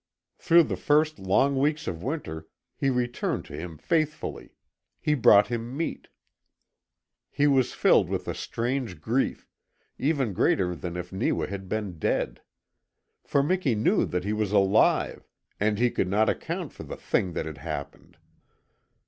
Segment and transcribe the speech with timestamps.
[0.39, 4.55] Through the first long weeks of winter he returned to him faithfully;
[4.99, 6.07] he brought him meat.
[7.29, 9.47] He was filled with a strange grief
[9.99, 12.41] even greater than if Neewa had been dead.
[13.23, 15.27] For Miki knew that he was alive,
[15.59, 18.17] and he could not account for the thing that had happened.